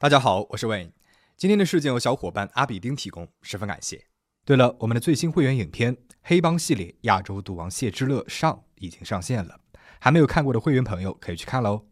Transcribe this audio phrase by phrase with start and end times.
[0.00, 0.92] 大家好，我是 Wayne。
[1.36, 4.06] 今天的事件由小伙伴阿比丁提供，十分感谢。
[4.44, 9.58] 对了，我们的最新会员影片《黑帮系列：亚洲赌王谢之乐》上已经上线了，
[9.98, 11.84] 还没有看过的会员朋友可以去看喽。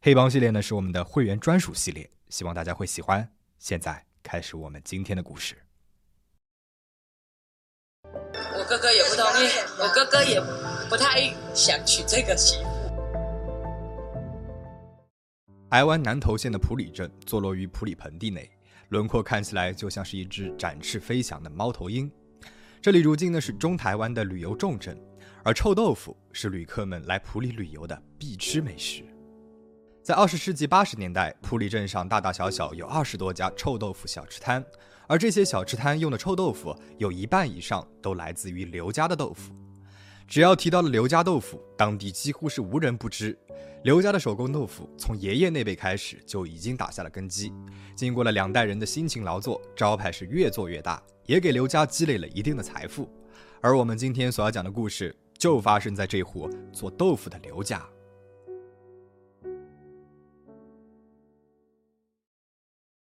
[0.00, 3.32] 黑帮系列呢是我们的会员专属系列，希望大家会喜欢。
[3.60, 5.56] 现在开始我们今天的故事。
[8.02, 9.48] 我哥哥也不同意，
[9.78, 10.40] 我哥哥也
[10.90, 12.71] 不太想娶这个媳妇。
[15.72, 18.46] 台湾南投县的埔里镇坐落于埔里盆地内，
[18.90, 22.12] 轮廓看起来就像是一只展翅飞翔的猫头鹰。
[22.82, 24.94] 这里如今呢是中台湾的旅游重镇，
[25.42, 29.02] 而臭豆腐是旅客们来埔里旅游的必吃美食。
[30.02, 34.62] 在二十世纪八十年代，埔里镇上大大小小有二十多家臭豆腐小吃摊，
[35.06, 39.54] 而这些小吃摊用的臭豆腐有一半以上都来自于刘家的豆腐。
[40.26, 43.36] 只要提到了刘家豆腐，当地几乎是无人不知。
[43.84, 47.52] 刘家的手工豆腐从爷爷那辈开始就已经打下了根基，
[47.96, 53.10] 经过了两代人的辛勤劳作，招牌是越做越大，也给刘家积累了一定的财富。
[53.60, 57.84] 而我们今天所要讲的故事，就发生在这户做豆腐的刘家。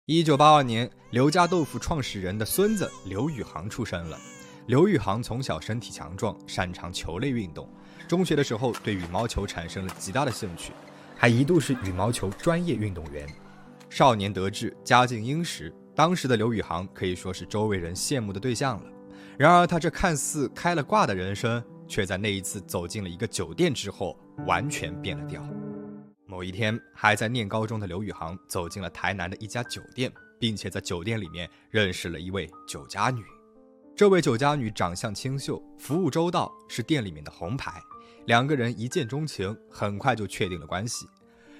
[0.05, 4.19] 一九八二年，刘家豆腐创始人的孙子刘宇航出生了。
[4.67, 7.69] 刘宇航从小身体强壮，擅长球类运动。
[8.07, 10.71] 中学的时候，对羽毛球产生了极大的兴趣，
[11.17, 13.27] 还一度是羽毛球专业运动员。
[13.89, 18.89] 少年得志，家境殷实，当时的刘宇航可以说是周围人羡慕的对象了。
[19.37, 25.43] 然而，他这看似开了挂的人生，却在那一次走进了一个酒店之后，完全变了调。
[26.25, 33.21] 某一天，还在念高中的刘宇航走进了台南的一家酒店，并且在酒店里面认识了一位酒家女。
[33.95, 37.79] 这位酒家女长相清秀，服务周到，是店里面的红牌。
[38.25, 41.05] 两个人一见钟情，很快就确定了关系。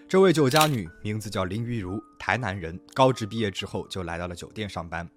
[0.08, 5.08] 这位酒家女名字叫林玉如，台南人，高职毕业之后就来到了酒店上班。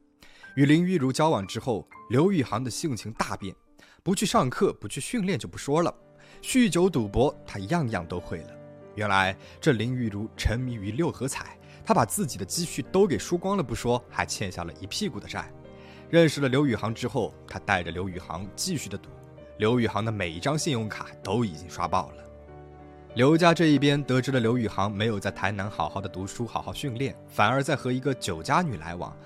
[0.57, 3.57] 与林玉如交往之后，刘宇航的性情大变，
[4.03, 5.95] 不去上课，不去训练就不说了，
[6.43, 8.51] 酗酒赌博，他样样都会了。
[8.95, 15.51] 原来这林玉如沉迷于六合彩，他把自己的积蓄都给输光了不说，还欠下了一屁股的债。
[16.09, 19.11] 认识了刘宇航之后，他带着刘宇航继续的赌，
[19.59, 22.25] 刘宇航的每一张信用卡都已经刷爆了。
[23.15, 29.17] 刘家这一边得知了刘宇航没有在台南好好的读书、好好训练，反而在和一个酒家女来往，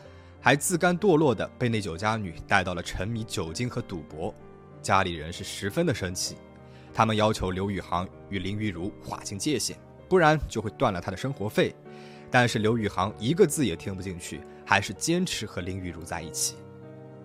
[0.40, 4.32] 还自甘堕落的被那酒家女带到了沉迷酒精和赌博，
[4.80, 6.36] 家里人是十分的生气，
[6.94, 9.76] 他们要求刘宇航与林玉如划清界限，
[10.08, 11.74] 不然就会断了他的生活费。
[12.30, 16.54] 但是刘宇航一个字也听不进去，还是坚持和林玉如在一起。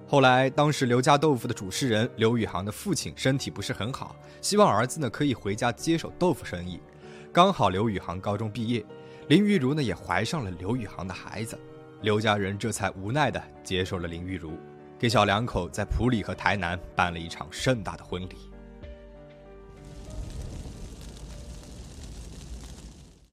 [0.07, 6.79] 后来，当时刘家豆腐的主持人刘宇航的父亲身体不是很好，希望儿子呢可以回家接手豆腐生意。
[7.33, 8.85] 刚好刘宇航高中毕业，
[9.29, 11.59] 林玉如呢也怀上了刘宇航的孩子，
[12.01, 14.51] 刘家人这才无奈的接受了林玉如，
[14.99, 18.51] 给小两口在普里和台南办了一场盛大的婚礼。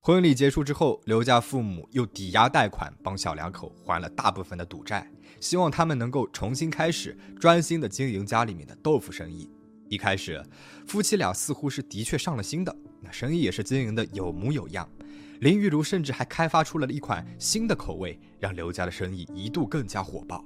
[0.04, 5.08] 婚礼结束之后，刘家父母又抵押贷款帮小两口还了大部分的赌债。
[5.38, 9.48] 希望他们能够重新开始，专心的经营家里面的豆腐生意。
[9.88, 10.44] 一开始，
[10.88, 14.88] 夫妻俩似乎是的确上了心的，那生意也是经营的有模有样。
[15.38, 20.44] 林玉如甚至还开发出了一款新的口味，让刘家的生意一度更加火爆。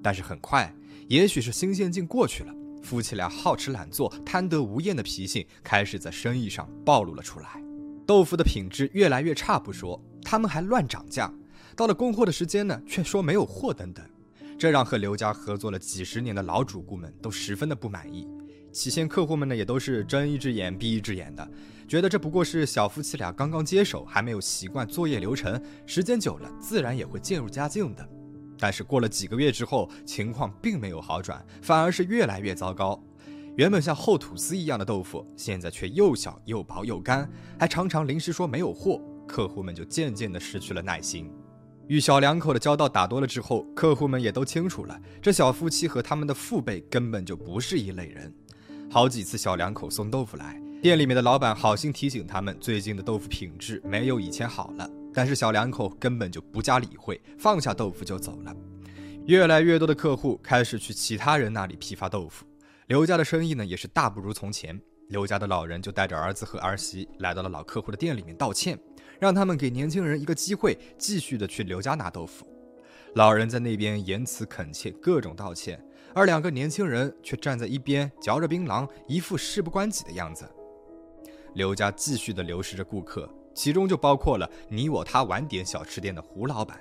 [0.00, 0.72] 但是很快，
[1.08, 2.54] 也许是新鲜劲过去了，
[2.84, 7.65] 夫妻俩好吃懒做、贪得无厌的脾性开始在生意上暴露了出来。
[8.06, 11.32] 豆腐的品质越来越差不说，他们还乱涨价，
[11.74, 14.04] 到了供货的时间呢，却说没有货等等。
[14.56, 18.28] 这让和刘家合作了几十年的老主顾们都十分的不满意。
[18.72, 21.46] 起先客户们呢也都是睁一只眼闭一只眼的，
[21.88, 28.08] 觉得这不过是小夫妻俩刚刚接手，还没有习惯作业流程，时间久了自然也会渐入佳境的。
[28.58, 33.02] 但是过了几个月之后，情况并没有好转，反而是越来越糟糕。
[33.56, 37.26] 原本像厚吐司一样的豆腐，现在却又小又薄又干，
[37.58, 41.32] 还常常临时说没有货，客户们就渐渐的失去了耐心。
[41.88, 48.30] 与小两口的交道打多了之后，客户们也都清楚了，这小夫妻和他们的父辈根本就不是一类人。
[48.90, 58.54] 好几次小两口送豆腐来，店里面的老板好心提醒他们，最近的豆腐品质没有以前好了，但是小两口根本就不加理会，放下豆腐就走了。
[59.24, 62.45] 越来越多的客户开始去其他人那里批发豆腐，
[62.86, 64.80] 刘家的生意呢也是大不如从前。
[65.08, 68.78] 刘家的老人就带着儿子和儿媳来到了老客户的店里面道歉。
[69.18, 72.46] 让他们给年轻人一个机会，继续的去刘家拿豆腐。
[73.14, 75.82] 老人在那边言辞恳切，各种道歉，
[76.14, 80.48] 而两个年轻人却站在一边嚼着槟榔，一副事不关己的样子。
[81.54, 86.78] 刘家继续的流失着顾客，其中就包括了你我他晚点小吃店的胡老板。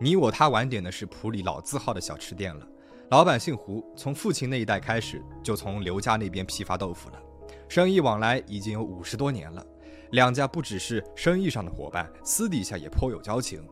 [0.00, 2.66] 你我他晚点的是普里老字号的小吃店了，
[3.10, 7.20] 老板姓胡，从父亲那一代开始就从刘家那边批发豆腐了，
[7.68, 9.66] 生意往来已经有五十多年了。
[10.12, 13.66] 两家不只是生意上的伙伴，私底下也颇有交情。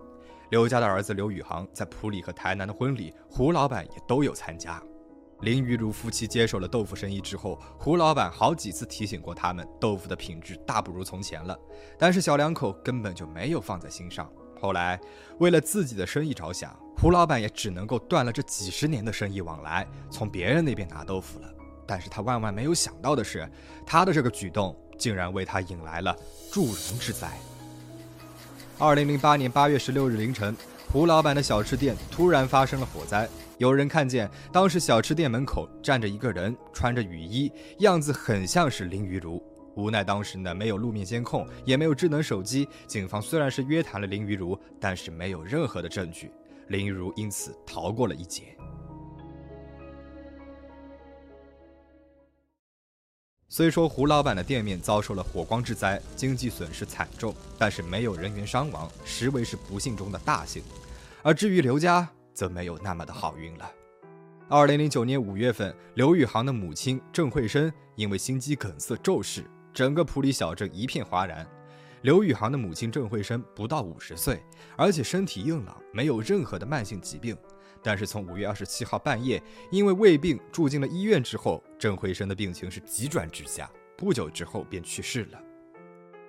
[0.50, 4.82] 刘家的儿子刘宇航在普里和台南的婚礼，胡老板也都有参加。
[5.43, 11.56] 林玉如夫妻接手了豆腐生意之后，胡老板好几次提醒过他们，豆腐的品质大不如从前了。
[11.96, 14.29] 但是小两口根本就没有放在心上。
[14.61, 15.01] 后来，
[15.39, 21.49] 为了自己的生意着想，胡老板也只能够断了这几十年的生意往来，从别人那边拿豆腐了。
[21.87, 23.49] 但是他万万没有想到的是，
[23.87, 26.15] 他的这个举动竟然为他引来了
[26.53, 27.29] 祝融之灾。
[28.79, 30.55] 二零零八年八月十六日凌晨，
[30.93, 33.29] 胡老板的小吃店突然发生了火灾。
[33.57, 39.43] 有人看见当时小吃店门口站着一个人，穿着雨衣，样子很像是林玉如。
[39.79, 46.33] 无奈当时呢没有路面监控，也没有智能手机，警方虽然是约谈了林玉如，但是没有任何的证据，
[46.67, 48.57] 林玉如因此逃过了一劫。
[53.51, 60.61] 虽说胡老板的店面遭受了火光之灾，经济损失惨重，但是没有人员伤亡，实为是不幸中的大幸。
[61.23, 63.71] 而至于刘家，则没有那么的好运了。
[64.49, 69.45] 二零零九年五月份，刘宇航的母亲郑慧生因为心肌梗塞骤逝，
[69.79, 71.47] 整个普里小镇一片哗然。
[72.03, 74.43] 刘宇航的母亲郑慧生不到五十岁，
[74.77, 77.39] 而且身体硬朗，没有任何的慢性疾病。
[77.81, 79.41] 但是从五月二十七号半夜，
[79.71, 85.41] 因为胃病住进了医院之后，郑慧生的病情是急转直下，不久之后便去世了。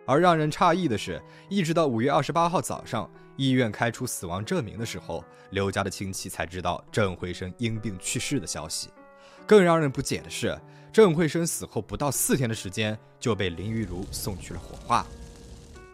[0.06, 1.20] 而让人诧异的是，
[1.50, 8.90] 一直到五月二十八号早上，医院开出死亡证明的时候，刘家的亲戚才知道郑慧生因病去世的消息。
[9.50, 10.56] 更让人不解的是，
[10.94, 15.04] 郑慧生死后不到四天的时间，就被林玉如送去了火化。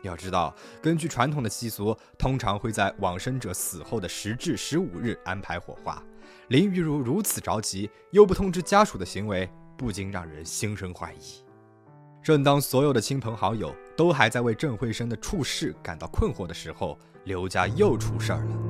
[0.02, 6.04] 要知道，根据传统的习俗，通常会在往生者死后的十至十五日安排火化。
[6.50, 11.42] 林玉如如此着急，又不通知家属的行为，不禁让人心生怀疑。
[12.22, 18.64] 正当所有的亲朋好友都还在为郑慧生的处事感到困惑的时候，刘家又出事儿了。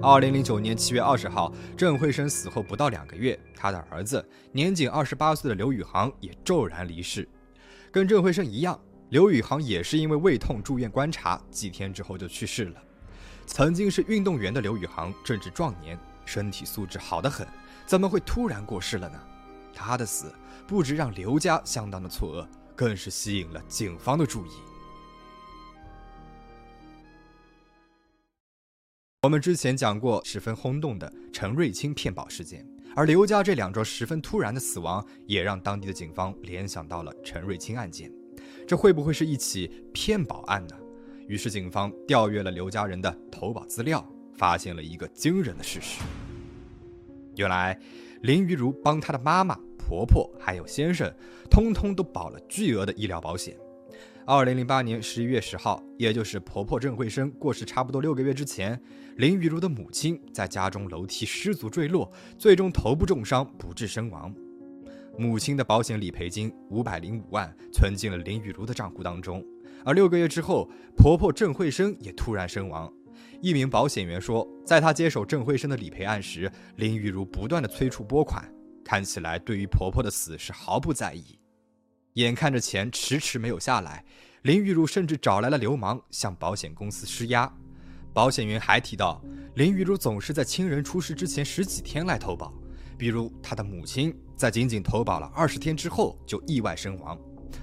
[0.00, 7.28] 二零零九年七月二十号，郑慧生死后不到两个月，他的儿子年仅二十八岁的刘宇航也骤然离世。
[7.90, 8.78] 跟郑慧生一样，
[9.08, 12.82] 刘宇航也是因为胃痛住院观察，几天之后就去世了。
[13.44, 17.44] 曾经是运动员的刘宇航正值壮年，身体素质好得很，
[17.84, 19.18] 怎么会突然过世了呢？
[19.74, 20.32] 他的死
[20.66, 22.46] 不止让刘家相当的错愕。
[22.76, 24.50] 更是吸引了警方的注意。
[29.22, 38.12] 我们之前讲过十分轰动的陈瑞清骗保事件，而刘家这两桩十分突然的死亡，也让当地的警方联想到了陈瑞清案件。
[38.64, 40.76] 这会不会是一起骗保案呢？
[41.26, 46.00] 于是警方调阅了刘家人的投保资料，发现了一个惊人的事实：
[47.34, 47.76] 原来
[48.22, 49.58] 林玉如帮她的妈妈。
[49.78, 51.12] 婆婆还有先生，
[51.50, 53.56] 通通都保了巨额的医疗保险。
[54.30, 58.78] 二零零八年十一月十号，也就是婆婆郑慧生过世差不多六个月之前，
[59.16, 64.30] 林雨茹的母亲在家中楼梯失足坠落，最终头部重伤不治身亡。
[65.16, 69.42] 母亲的保险理赔金五百零五万存进了林雨茹的账户当中。
[69.82, 72.92] 而六个月之后，婆婆郑慧生也突然身亡。
[73.40, 78.46] 一名保险员说，在他接手郑慧生的理赔案时，林雨茹不断的催促拨款。
[78.84, 81.37] 看起来对于婆婆的死是毫不在意，
[82.24, 84.04] 眼看着钱迟迟没有下来，
[84.42, 87.48] 林玉如甚至找来了流氓向保险公司施压。
[88.12, 89.22] 保险员还提到，
[89.54, 92.52] 林玉如总是在亲人出事之前十几天来投保，
[92.96, 97.16] 比如她的母亲在仅仅投保了二十天之后就意外身亡，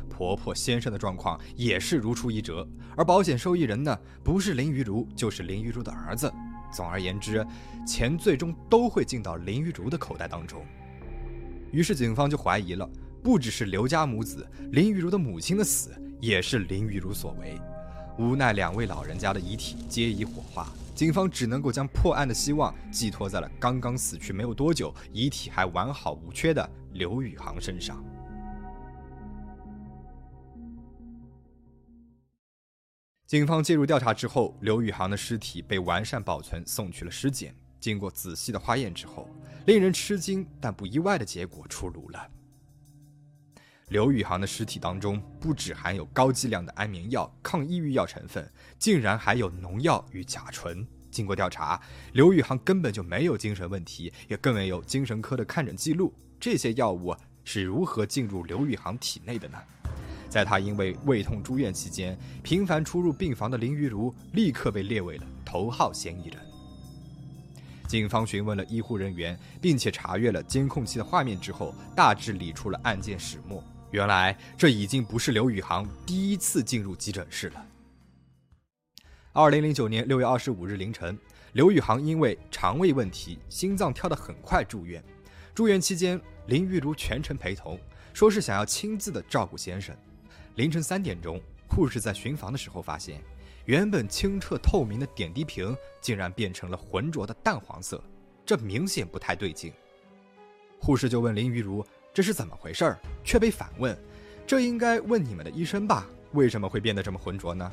[0.09, 6.31] 婆婆先生的状况也是如出一辙，而保险受益人呢，不是林玉如就是林玉如的儿子。
[6.71, 7.45] 总而言之，
[7.85, 10.65] 钱最终都会进到林玉如的口袋当中。
[11.73, 12.89] 于是警方就怀疑了，
[13.25, 17.59] 不只是刘家母子，林雨如的母亲的死也是林雨如所为。
[18.19, 27.99] 无奈两位老人家的遗体皆已火化，警方只能够将破案的希望寄托在了刚刚死去没有多久、遗体还完好无缺的刘宇航身上。
[33.25, 37.55] 警方介入调查之后，刘宇航的尸体被完善保存，送去了尸检。
[37.79, 39.27] 经过仔细的化验之后，
[39.65, 42.29] 令人吃惊但不意外的结果出炉了。
[43.89, 50.85] 刘宇航的尸体当中不只含有高剂量的安眠药、抗抑郁药成分，竟然还有农药与甲醇。
[51.11, 51.79] 经过调查，
[52.13, 56.11] 刘宇航根本就没有精神问题，也更没有精神科的看诊记录。
[56.39, 59.57] 这些药物是如何进入刘宇航体内的呢？
[60.27, 66.37] 在他因为胃痛住院期间，频繁出入病房的林玉如立刻被列为了头号嫌疑人。
[67.87, 73.63] 警方询问了医护人员，并且查阅了监控器的画面之后，大致理出了案件始末。
[73.95, 77.65] 原来，这已经不是刘宇航第一次进入急诊室了。
[79.31, 81.17] 二零零九年六月二十五日凌晨，
[81.53, 85.01] 刘宇航因为肠胃问题，心脏跳得很快住院。
[85.53, 87.79] 住院期间，林玉如全程陪同，
[88.13, 89.95] 说是想要亲自的照顾先生。
[90.55, 93.21] 凌晨三点钟，护士在巡房的时候发现，
[93.63, 98.03] 原本清澈透明的点滴瓶竟然变成了浑浊的淡黄色，
[98.45, 99.71] 这明显不太对劲。
[100.81, 101.83] 护士就问林玉如
[102.15, 103.93] ：“这是怎么回事儿？”却被反问
[104.47, 106.07] ：“这应该问你们的医生吧？
[106.31, 107.69] 为什么会变得这么浑浊呢？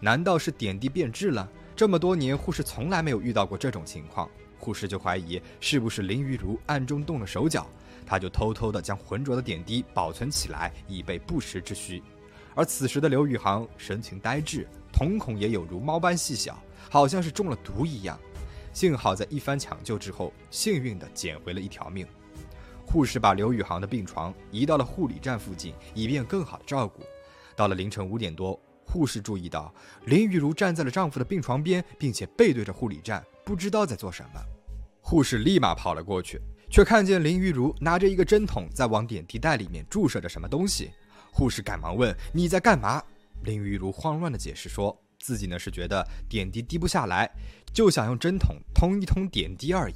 [0.00, 1.48] 难道是点滴变质了？
[1.76, 4.28] 这么多年，护士从来没有遇到过这种情况。
[4.58, 7.64] 护士就怀疑是不是林玉如暗中动了手脚。”
[8.04, 12.02] 他就偷偷地将浑浊的点滴保存起来，以备不时之需。
[12.54, 16.60] 而此时的刘宇航神情呆滞，瞳孔也有如猫般细小，
[16.90, 18.18] 好像是中了毒一样。
[18.72, 22.06] 幸好在一番抢救之后，幸运地捡回了一条命。
[22.86, 27.02] 护士把刘宇航的病床移到了护理站附近，以便更好的照顾。
[27.54, 29.74] 到了凌晨五点多，护士注意到
[30.04, 34.40] 林玉如站在了丈夫的病床边，并且背对着护理站，不知道在做什么。
[35.00, 36.40] 护士立马跑了过去。
[36.68, 40.90] 却看见林玉如拿着一个针筒在往点滴袋里面注射着什么东西，
[41.32, 43.00] 护士赶忙问：“你在干嘛？”
[43.44, 47.30] 林玉如慌乱地解释说：“自己呢是觉得点滴滴不下来，
[47.72, 49.94] 就想用针筒通一通点滴而已。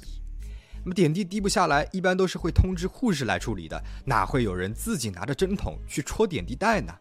[0.83, 6.93] 那么点滴滴不下来，一般都是会通知护士来处理的，哪会有人自己拿着针筒去戳点滴袋呢？”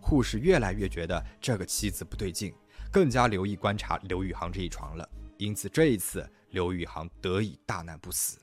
[0.00, 2.52] 护士越来越觉得这个妻子不对劲，
[2.90, 5.06] 更加留意观察刘宇航这一床了。
[5.36, 8.38] 因此这一次，刘宇航得以大难不死。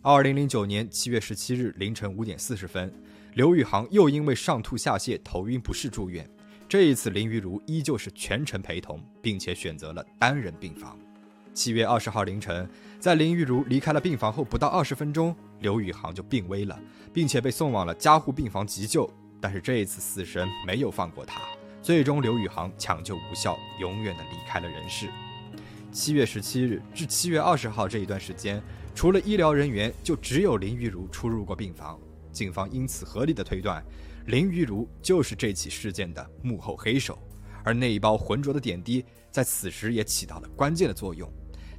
[0.00, 2.90] 二零零九年七月十七日凌晨五点四十分，
[3.34, 6.28] 刘宇航又因为上吐下泻、头晕不适住院。
[6.68, 10.98] 这一次，林玉如依旧是全程陪同，并且选择了单人病房。
[11.56, 12.68] 七月二十号凌晨，
[13.00, 16.78] 在林玉如离开了病房后不到二十分钟，刘宇航就病危了，
[17.14, 19.10] 并且被送往了加护病房急救。
[19.40, 21.40] 但是这一次，死神没有放过他，
[21.80, 25.08] 最终刘宇航抢救无效，永远的离开了人世。
[25.90, 28.62] 七月十七日至七月二十号这一段时间。
[28.94, 31.98] 除了医疗人员，就只有林玉如出入过病房。
[32.32, 33.82] 警方因此合理的推断，
[34.26, 37.18] 林玉如就是这起事件的幕后黑手。
[37.64, 41.28] 而那一包浑浊的点滴，在此时也起到了关键的作用。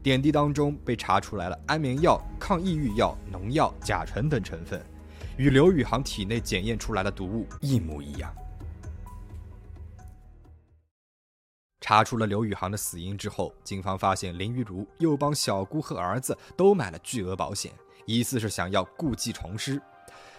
[0.02, 4.82] 点滴当中被查出来了安眠药、抗抑郁药、农药、甲醇等成分，
[5.38, 8.34] 与刘宇航体内检验出来的毒物一模一样。
[11.80, 17.72] 查出了刘宇航的死因之后，警方发现林玉如又帮小姑和儿子都买了巨额保险，
[18.06, 19.82] 疑似是想要故技重施。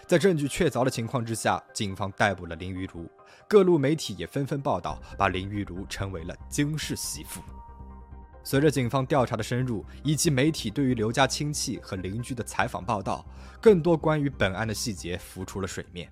[0.05, 3.09] 在证据确凿的情况之下，警方逮捕了林玉如。
[3.47, 7.41] 各路媒体也纷纷报道，把林玉如称为了惊世媳妇。
[8.43, 13.25] 随着警方调查的深入，以及媒体对于刘家亲戚和邻居的采访报道，
[13.61, 16.11] 更多关于本案的细节浮出了水面。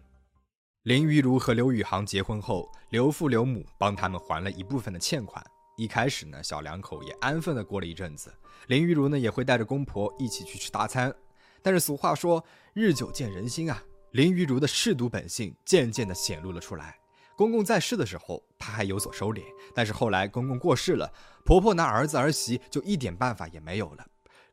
[0.83, 5.43] 林玉如和刘宇航结婚后，刘父刘母帮他们还了一部分的欠款。
[5.77, 8.33] 一开始呢，小两口也安分的过了一阵子。
[8.67, 11.13] 林玉如呢，也会带着公婆一起去吃大餐。
[11.61, 12.43] 但是俗话说，
[12.73, 13.83] 日久见人心啊。
[14.11, 16.97] 林玉如的嗜赌本性渐渐的显露了出来。
[17.37, 21.13] 公公在世的时候，她还有所收敛，但是后来公公过世了，
[21.45, 24.05] 婆婆拿儿子儿媳就一点办法也没有了。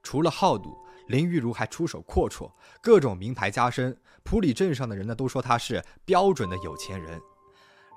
[0.03, 0.79] 除了好赌。
[1.09, 2.51] 林玉如还出手阔绰，
[2.81, 3.95] 各种名牌加身。
[4.23, 7.21] 普里镇上的人呢，都说她是标准的有钱人。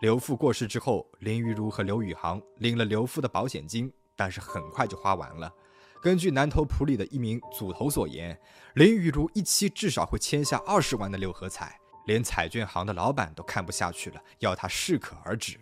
[0.01, 5.49] 刘父过世之后，林玉如和刘宇航领了刘父的保险金，但是很快就花完了。
[6.01, 8.37] 根据南头普里的一名组头所言，
[8.75, 15.59] 林玉如一期至少会签下二十万的六合彩，连彩券行的老板都看不下去了，要他适可而止。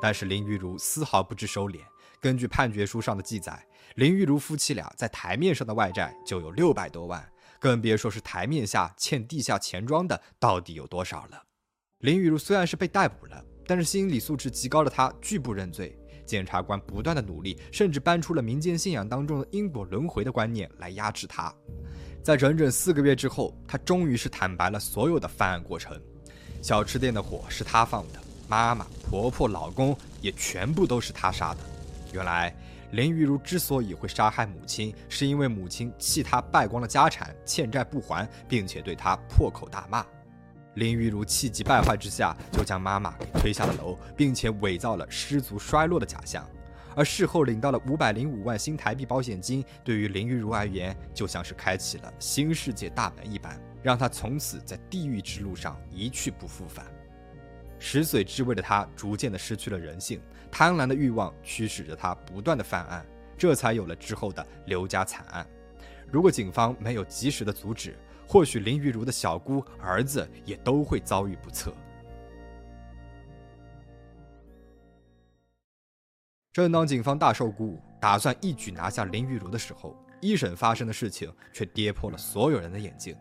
[0.00, 1.80] 但是林玉如丝毫不知收敛。
[2.20, 3.64] 根据判决书上的记载，
[3.96, 7.28] 林玉如夫妻俩在台面上的外债就有六百多万，
[7.60, 11.42] 更别说是台面下欠地下钱庄的到底有多少了。
[11.98, 15.97] 林玉如虽然是被逮捕了，但是心理素质极高的她拒不认罪。
[16.28, 21.52] 检察官不断的努力，甚至搬出了民间信仰当中的因果轮回的观念来压制他。
[22.22, 25.98] 在整整四个月之后，他终于是坦白了所有的犯案过程。
[26.60, 31.60] 小吃店的火是他放的，妈妈、婆婆、老公也全部都是他杀的。
[32.12, 32.54] 原来
[32.90, 40.04] 林玉如之所以会杀害母亲，是因为母亲气他败光了家产，欠债不还，并且对他破口大骂。
[40.78, 46.48] 林玉如气急败坏之下，就将妈妈给推下了楼，并且伪造了失足衰落的假象。
[46.94, 56.86] 而事后领到了五百零五万新台币保险金，对于林玉如而言，就像是开启了新世界大门一般，让她从此在地狱之路上一去不复返。
[57.80, 60.20] 食髓知味的他逐渐的失去了人性，
[60.50, 63.04] 贪婪的欲望驱使着他不断的犯案，
[63.36, 65.46] 这才有了之后的刘家惨案。
[66.10, 67.96] 如果警方没有及时的阻止，
[68.28, 71.72] 或许林玉如的小姑、儿子也都会遭遇不测。
[76.52, 83.16] 正当警方大受鼓舞，打算一举拿下林玉如的时候，一审发生的事情却跌破了所有人的眼睛。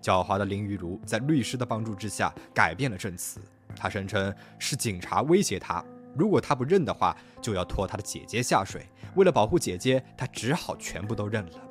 [0.00, 3.40] 狡猾的林玉如在律师的帮助之下改变了证词，
[3.76, 5.84] 他声称是警察威胁他，
[6.16, 8.86] 如果他不认的话，就要拖他的姐姐下水。
[9.16, 11.65] 为了保护姐姐，他只好全部都认了。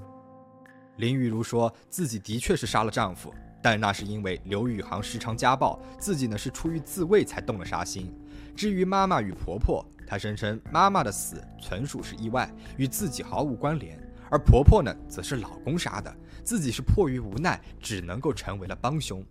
[0.97, 8.13] 林玉如说自己的确是杀了丈夫，但那是因为刘宇航时常家暴，自己呢是出于自卫才动了杀心。
[8.55, 13.99] 至于妈妈与婆婆，她声称妈妈的死纯属是意外，与自己毫无关联，
[14.31, 19.21] 而婆婆呢，则是老公杀的，自己是迫于无奈，只能够成为了帮凶。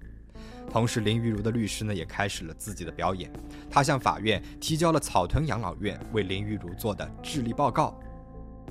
[0.71, 3.31] 同时，林玉如的律师呢，也开始了自己的表演，
[3.71, 7.99] 他向法院提交了草屯养老院为林玉如做的智力报告。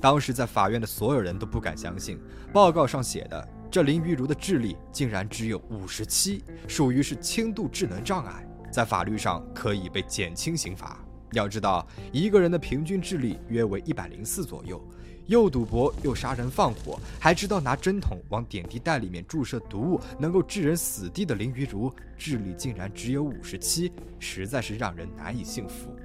[0.00, 2.18] 当时在法院的所有人都不敢相信，
[2.52, 8.46] 报告上写的这林玉如的智力竟然只有五十七，属于是轻度智能障碍。
[8.70, 10.98] 在法律上可以被减轻刑罚。
[11.32, 14.80] 要知道，一个人的平均智力约为一百零四左右，
[15.26, 25.96] 又赌博又杀人放火，还知道拿针筒往点滴袋里面注射毒物，能够致人死地的林玉如，智力竟然只有五十七，实在是让人难以信服。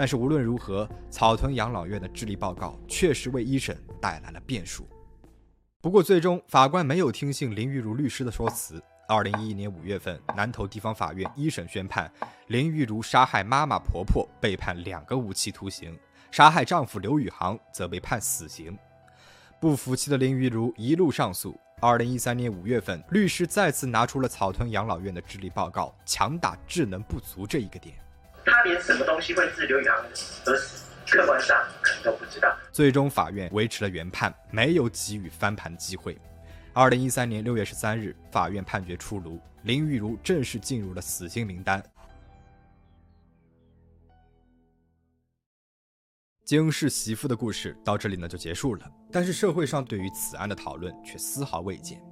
[0.00, 4.88] 但是无论如何，草屯养老院的智力报告确实为一审带来了变数。
[5.82, 8.82] 不过，最终法官没有听信林玉如律师的说辞。
[9.06, 12.10] 二零一一年五月份，南头地方法院一审宣判，
[12.46, 15.92] 林玉如杀害妈妈婆婆，被判两个无期徒刑；
[16.30, 18.74] 杀害丈夫刘宇航则被判死刑。
[19.60, 21.60] 不服气的林玉如一路上诉。
[21.78, 27.94] 二零一三年五月份，律师再次拿出了草屯养老院的智力报告，强打智能不足这一个点。
[28.44, 29.96] 他连什么东西会致刘宇航
[30.46, 30.58] 而，
[31.06, 32.56] 客观上可能都不知道。
[32.72, 36.16] 最终，法院维持了原判，没有给予翻盘机会。
[36.72, 41.82] 二零一三年六月十三日，法院判决出炉，林玉如正式进入了死刑名单。
[46.44, 52.02] 惊世媳妇的故事到这里呢就结束了，但是社会上对于此案的讨论却丝毫未减，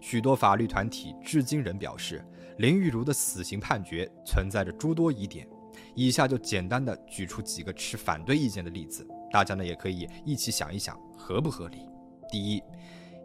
[0.00, 2.22] 许多法律团体至今仍表示
[2.58, 5.48] 林玉如的死刑判决存在着诸多疑点。
[5.96, 11.88] 以下就简单的举出几个持反对意见的例子，大家呢也可以一起想一想合不合理。
[12.30, 12.62] 第一。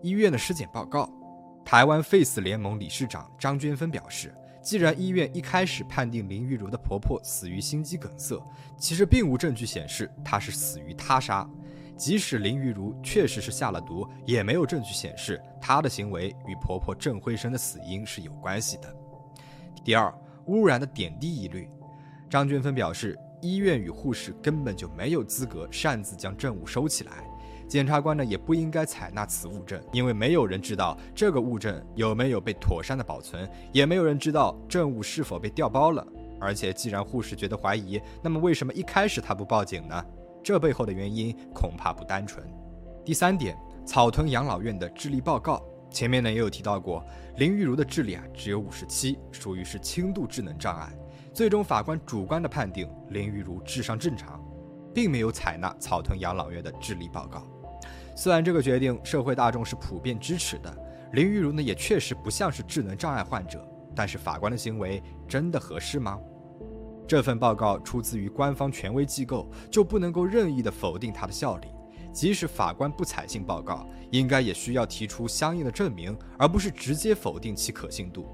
[0.03, 1.07] 医院的尸检报告，
[1.63, 8.41] 台湾 Face 联盟理事长张娟芬表示，既然医院一开始判定林玉如的婆婆死于心肌梗塞，
[8.79, 11.47] 其实并无证据显示她是死于他杀。
[11.95, 18.91] 即使林玉如确实是下了毒，也没有证据显示她的行为与婆婆郑慧生的死因是有关系的。
[19.85, 20.11] 第二，
[20.47, 21.69] 污染的点滴疑虑，
[22.31, 27.11] 张军芬表示，医院与护士根本就没有资格擅自将证物收起来。
[27.67, 36.07] 检察官呢也不应该采纳此物证，因为没有人知道这个物证有没有被妥善的保存，也没有人知道证物是否被调包了。
[36.39, 40.05] 而且，既然护士觉得怀疑，那么为什么一开始他不报警呢？
[40.41, 42.47] 这背后的原因恐怕不单纯。
[43.03, 50.89] 第三点，草屯养老院的智力报告，前面呢也有提到过，林玉如的智力啊只有五十七，属于是轻度智能障碍。
[51.33, 54.43] 最终法官主观的判定林玉如智商正常，
[54.93, 57.47] 并没有采纳草屯养老院的智力报告。
[58.17, 60.75] 虽然这个决定社会大众是普遍支持的，
[61.13, 63.65] 林玉如呢也确实不像是智能障碍患者，
[63.95, 66.19] 但是法官的行为真的合适吗？
[67.07, 71.69] 这份报告出自于官方权威机构，就不能够任意的否定它的效力。
[72.11, 78.27] 即使法官不采信报告，应该也需要提出相应的证明，而不是直接否定其可信度。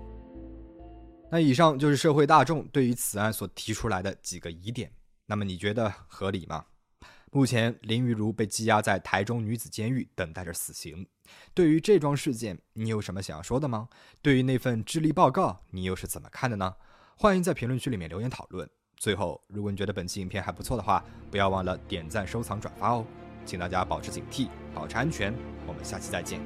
[1.30, 4.92] 那以上就是社会大众对于此案所提出来的几个疑点，
[5.26, 6.66] 那么你觉得合理吗？
[7.32, 11.06] 目前，林玉如被羁押在台中女子监狱，等待着死刑。
[11.54, 13.90] 对于这桩事件，你有什么想要说的吗？
[14.22, 16.74] 对于那份智力报告，你又是怎么看的呢？
[17.18, 18.68] 欢迎在评论区里面留言讨论。
[18.96, 23.06] 最后，如果你觉得本期影片还不错的话，不要忘了点赞、收藏、转发哦。
[23.46, 25.34] 请大家保持警惕，保持安全。
[25.68, 26.40] 我们下期再见。